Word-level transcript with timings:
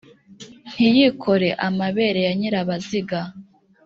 Ntiyikore 0.73 1.49
amabere 1.67 2.19
ya 2.27 2.33
Nyirabaziga, 2.37 3.19